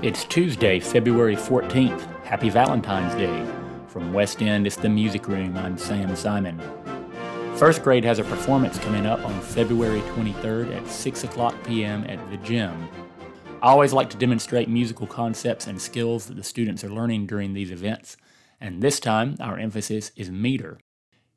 [0.00, 2.00] It's Tuesday, February 14th.
[2.24, 3.46] Happy Valentine's Day.
[3.88, 5.54] From West End, it's the Music Room.
[5.58, 6.58] I'm Sam Simon.
[7.56, 12.04] First grade has a performance coming up on February 23rd at 6 o'clock p.m.
[12.08, 12.88] at the gym.
[13.60, 17.52] I always like to demonstrate musical concepts and skills that the students are learning during
[17.52, 18.16] these events,
[18.58, 20.78] and this time our emphasis is meter.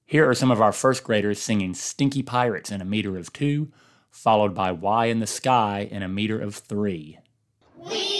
[0.06, 3.70] Here are some of our first graders singing Stinky Pirates in a meter of two,
[4.10, 7.20] followed by Why in the Sky in a meter of three.
[7.78, 8.19] We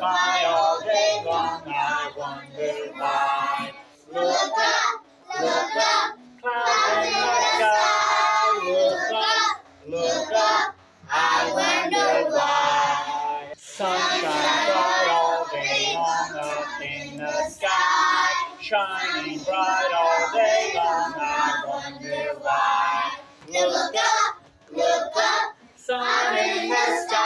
[0.00, 3.72] By all day long, I wonder why.
[4.10, 5.04] Look up,
[5.40, 10.74] look up, Clouds in the sky, look up, look up,
[11.10, 13.52] I wonder why.
[13.58, 18.30] Sun shines bright all day long up in the sky.
[18.62, 23.18] Shining bright all day long, I wonder why.
[23.50, 27.17] look up, look up, Sun in the sky,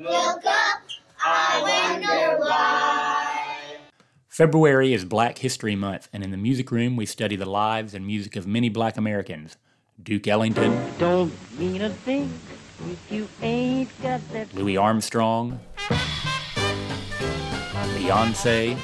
[0.00, 0.82] look up,
[1.22, 3.76] I wonder why.
[4.28, 8.06] February is Black History Month, and in the music room we study the lives and
[8.06, 9.56] music of many black Americans.
[10.02, 12.32] Duke Ellington, Don't mean a thing
[12.90, 14.54] if you ain't got that.
[14.54, 15.60] Louis Armstrong,
[17.94, 18.78] Beyonce,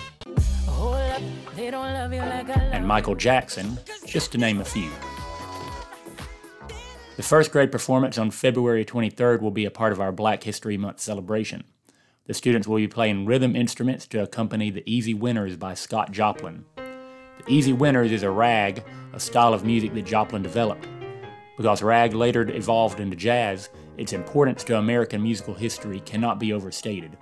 [0.67, 1.23] Hold up,
[1.55, 4.91] they don't love you like I love and Michael Jackson, just to name a few.
[7.16, 10.77] The first grade performance on February 23rd will be a part of our Black History
[10.77, 11.65] Month celebration.
[12.27, 16.66] The students will be playing rhythm instruments to accompany the Easy Winners by Scott Joplin.
[16.77, 18.84] The Easy Winners is a rag,
[19.15, 20.87] a style of music that Joplin developed.
[21.56, 27.16] Because rag later evolved into jazz, its importance to American musical history cannot be overstated.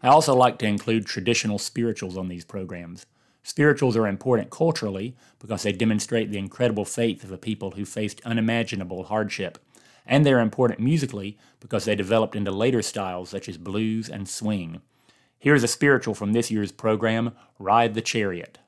[0.00, 3.04] I also like to include traditional spirituals on these programs.
[3.42, 8.20] Spirituals are important culturally because they demonstrate the incredible faith of a people who faced
[8.24, 9.58] unimaginable hardship,
[10.06, 14.80] and they're important musically because they developed into later styles such as blues and swing.
[15.38, 18.58] Here's a spiritual from this year's program Ride the Chariot.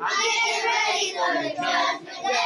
[0.00, 2.28] I'm getting ready for the judgment.
[2.28, 2.41] day,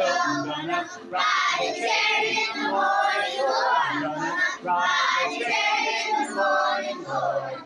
[0.00, 0.18] go.
[0.24, 1.24] I'm gonna ride
[1.60, 3.66] chariot in the morning, Lord.
[3.80, 7.64] I'm gonna ride chariot in the morning, Lord.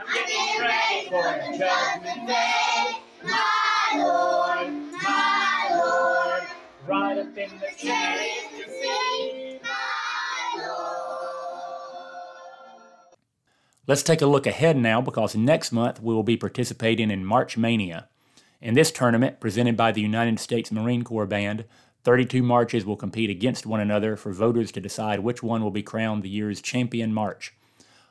[0.00, 6.42] I'm getting ready for the judgment day, my Lord, my Lord.
[6.86, 9.60] Right up in the Chariot to.
[13.86, 17.56] Let's take a look ahead now because next month we will be participating in March
[17.56, 18.08] Mania.
[18.60, 21.64] In this tournament, presented by the United States Marine Corps Band,
[22.02, 25.82] 32 marches will compete against one another for voters to decide which one will be
[25.82, 27.54] crowned the year's champion march.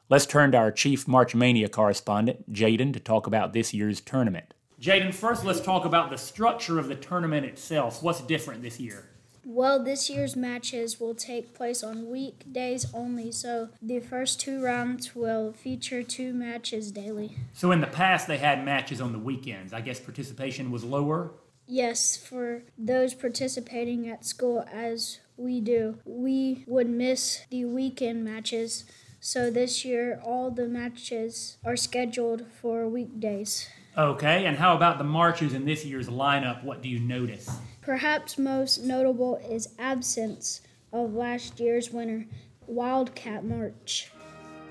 [0.08, 4.54] Let's turn to our chief March Mania correspondent, Jaden, to talk about this year's tournament.
[4.80, 8.02] Jaden, first let's talk about the structure of the tournament itself.
[8.02, 9.10] What's different this year?
[9.50, 15.16] Well, this year's matches will take place on weekdays only, so the first two rounds
[15.16, 17.38] will feature two matches daily.
[17.54, 19.72] So in the past they had matches on the weekends.
[19.72, 21.32] I guess participation was lower.
[21.66, 26.00] Yes, for those participating at school as we do.
[26.04, 28.84] We would miss the weekend matches,
[29.22, 33.70] so this year all the matches are scheduled for weekdays.
[33.98, 36.66] Okay, and how about the marches in this year's lineup?
[36.66, 37.50] What do you notice?
[37.88, 40.60] Perhaps most notable is absence
[40.92, 42.26] of last year's winner,
[42.68, 44.12] Wildcat March.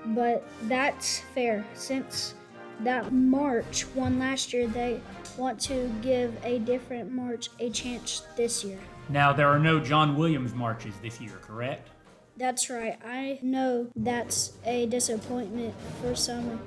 [0.05, 2.35] But that's fair since
[2.81, 5.01] that march won last year, they
[5.35, 8.77] want to give a different march a chance this year.
[9.09, 11.89] Now, there are no John Williams marches this year, correct?
[12.37, 12.99] That's right.
[13.03, 15.73] I know that's a disappointment
[16.03, 16.59] for some.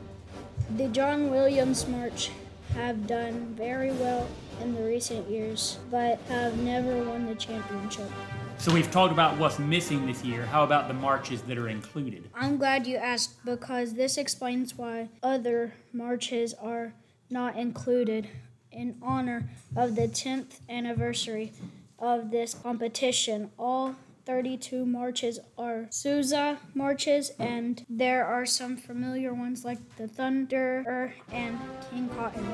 [0.76, 2.32] The John Williams March
[2.74, 4.26] have done very well
[4.60, 8.10] in the recent years, but have never won the championship.
[8.58, 10.44] So we've talked about what's missing this year.
[10.44, 12.28] How about the marches that are included?
[12.34, 16.92] I'm glad you asked because this explains why other marches are
[17.30, 18.28] not included
[18.70, 21.52] in honor of the 10th anniversary
[21.98, 23.50] of this competition.
[23.58, 23.96] All
[24.26, 31.58] 32 marches are Sousa marches, and there are some familiar ones like the Thunderer and
[31.90, 32.46] King Cotton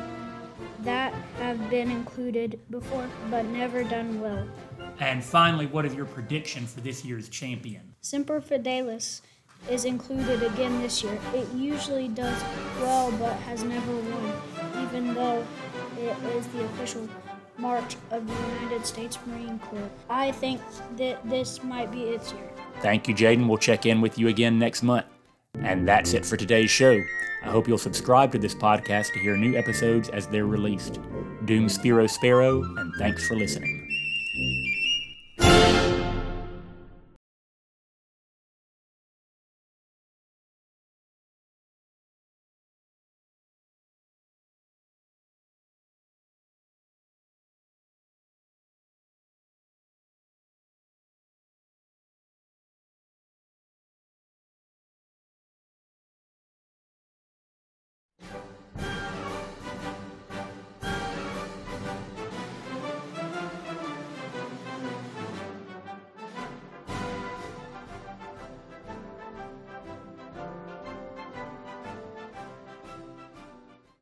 [0.81, 4.47] that have been included before but never done well.
[5.00, 7.94] And finally, what is your prediction for this year's champion?
[8.00, 9.20] Semper Fidelis
[9.70, 11.19] is included again this year.
[11.35, 12.41] It usually does
[12.81, 14.32] well but has never won,
[14.82, 15.44] even though
[15.99, 17.08] it is the official
[17.58, 19.91] march of the United States Marine Corps.
[20.11, 20.61] I think
[20.97, 22.50] that this might be its year.
[22.81, 23.49] Thank you, Jaden.
[23.49, 25.06] We'll check in with you again next month.
[25.62, 27.00] And that's it for today's show.
[27.43, 30.99] I hope you'll subscribe to this podcast to hear new episodes as they're released.
[31.44, 33.82] Dum spiro spero, and thanks for listening.